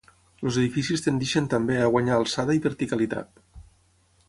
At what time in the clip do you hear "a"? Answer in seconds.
1.81-1.91